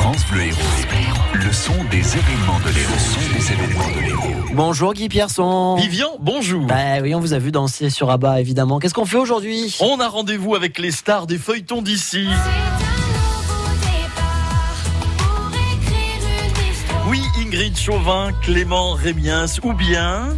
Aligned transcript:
France 0.00 0.24
Bleu 0.30 0.44
Héros. 0.44 0.56
Le 1.34 1.52
son 1.52 1.74
des 1.90 2.16
événements 2.16 2.58
de 2.60 2.70
l'Héros. 2.70 2.90
Le 2.90 2.98
son 2.98 3.20
des 3.36 3.52
événements 3.52 3.88
de 3.94 4.00
l'Héros. 4.00 4.54
Bonjour 4.54 4.94
Guy 4.94 5.10
Pierson. 5.10 5.76
Vivian, 5.76 6.08
bonjour. 6.20 6.64
Bah 6.64 7.00
oui, 7.02 7.14
on 7.14 7.20
vous 7.20 7.34
a 7.34 7.38
vu 7.38 7.52
danser 7.52 7.90
sur 7.90 8.10
Abba 8.10 8.40
évidemment. 8.40 8.78
Qu'est-ce 8.78 8.94
qu'on 8.94 9.04
fait 9.04 9.18
aujourd'hui? 9.18 9.76
On 9.80 10.00
a 10.00 10.08
rendez-vous 10.08 10.54
avec 10.54 10.78
les 10.78 10.90
stars 10.90 11.26
des 11.26 11.36
feuilletons 11.36 11.82
d'ici. 11.82 12.26
Oui, 17.10 17.20
Ingrid 17.38 17.78
Chauvin, 17.78 18.30
Clément 18.40 18.94
Rémiens 18.94 19.44
ou 19.62 19.74
bien... 19.74 20.28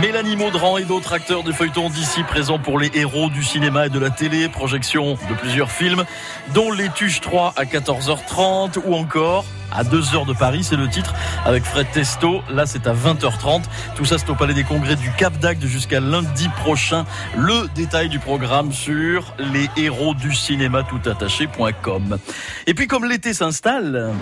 Mélanie 0.00 0.36
Maudran 0.36 0.76
et 0.76 0.84
d'autres 0.84 1.14
acteurs 1.14 1.42
de 1.42 1.52
feuilletons 1.52 1.88
d'ici 1.88 2.22
présents 2.22 2.58
pour 2.58 2.78
les 2.78 2.90
héros 2.94 3.30
du 3.30 3.42
cinéma 3.42 3.86
et 3.86 3.88
de 3.88 3.98
la 3.98 4.10
télé, 4.10 4.48
projection 4.48 5.12
de 5.12 5.34
plusieurs 5.34 5.70
films, 5.70 6.04
dont 6.52 6.70
Les 6.70 6.90
Tuches 6.90 7.22
3 7.22 7.54
à 7.56 7.64
14h30 7.64 8.78
ou 8.84 8.94
encore 8.94 9.44
à 9.72 9.84
2h 9.84 10.26
de 10.26 10.32
Paris, 10.32 10.64
c'est 10.64 10.76
le 10.76 10.88
titre, 10.88 11.14
avec 11.44 11.64
Fred 11.64 11.86
Testo. 11.92 12.42
Là, 12.50 12.66
c'est 12.66 12.86
à 12.86 12.94
20h30. 12.94 13.62
Tout 13.94 14.04
ça, 14.04 14.18
c'est 14.18 14.28
au 14.30 14.34
Palais 14.34 14.54
des 14.54 14.64
Congrès 14.64 14.96
du 14.96 15.10
Cap 15.12 15.38
d'Agde 15.38 15.64
jusqu'à 15.64 16.00
lundi 16.00 16.48
prochain. 16.60 17.04
Le 17.36 17.66
détail 17.74 18.08
du 18.08 18.18
programme 18.18 18.72
sur 18.72 19.34
les 19.38 19.68
héros 19.76 20.14
du 20.14 20.34
cinéma 20.34 20.82
toutattaché.com. 20.82 22.18
Et 22.66 22.74
puis, 22.74 22.86
comme 22.86 23.06
l'été 23.06 23.34
s'installe... 23.34 24.12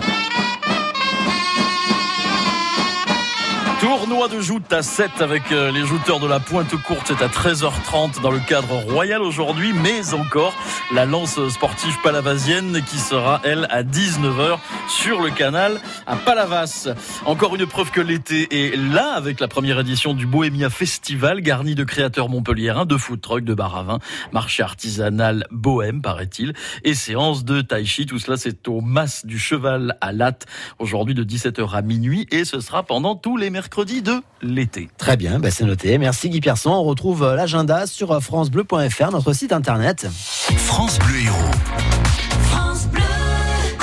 Tournoi 3.85 4.29
de 4.29 4.41
joute 4.41 4.73
à 4.73 4.81
7 4.81 5.21
avec 5.21 5.51
euh, 5.51 5.71
les 5.71 5.85
jouteurs 5.85 6.19
de 6.19 6.25
la 6.25 6.39
pointe 6.39 6.75
courte, 6.75 7.03
c'est 7.05 7.23
à 7.23 7.27
13h30 7.27 8.19
dans 8.19 8.31
le 8.31 8.39
cadre 8.39 8.77
royal 8.91 9.21
aujourd'hui, 9.21 9.73
mais 9.73 10.15
encore 10.15 10.55
la 10.91 11.05
lance 11.05 11.39
sportive 11.49 11.95
palavasienne 12.01 12.81
qui 12.81 12.97
sera, 12.97 13.41
elle, 13.43 13.67
à 13.69 13.83
19h 13.83 14.57
sur 14.87 15.21
le 15.21 15.29
canal 15.29 15.79
à 16.07 16.15
Palavas. 16.15 16.89
Encore 17.27 17.55
une 17.55 17.67
preuve 17.67 17.91
que 17.91 18.01
l'été 18.01 18.47
est 18.49 18.75
là 18.75 19.13
avec 19.13 19.39
la 19.39 19.47
première 19.47 19.79
édition 19.79 20.15
du 20.15 20.25
Bohémia 20.25 20.71
Festival, 20.71 21.41
garni 21.41 21.75
de 21.75 21.83
créateurs 21.83 22.27
montpelliérains, 22.27 22.87
de 22.87 22.97
food 22.97 23.21
truck, 23.21 23.43
de 23.43 23.53
bar 23.53 23.77
à 23.77 23.83
vin, 23.83 23.99
marché 24.31 24.63
artisanal 24.63 25.45
bohème, 25.51 26.01
paraît-il, 26.01 26.53
et 26.83 26.95
séance 26.95 27.45
de 27.45 27.61
tai 27.61 27.85
chi. 27.85 28.07
Tout 28.07 28.17
cela, 28.17 28.37
c'est 28.37 28.67
au 28.67 28.81
Mas 28.81 29.27
du 29.27 29.37
Cheval 29.37 29.95
à 30.01 30.11
Latte, 30.11 30.47
aujourd'hui 30.79 31.13
de 31.13 31.23
17h 31.23 31.71
à 31.71 31.83
minuit, 31.83 32.25
et 32.31 32.45
ce 32.45 32.59
sera 32.59 32.81
pendant 32.81 33.15
tous 33.15 33.37
les 33.37 33.51
mercredis 33.51 33.74
de 33.83 34.21
l'été. 34.41 34.89
Très 34.97 35.17
bien, 35.17 35.39
bah 35.39 35.51
c'est 35.51 35.65
noté. 35.65 35.97
Merci 35.97 36.29
Guy 36.29 36.39
Pierson. 36.39 36.71
On 36.71 36.83
retrouve 36.83 37.33
l'agenda 37.35 37.87
sur 37.87 38.21
francebleu.fr, 38.21 39.11
notre 39.11 39.33
site 39.33 39.51
internet. 39.51 40.07
France 40.57 40.99
Bleu. 40.99 41.24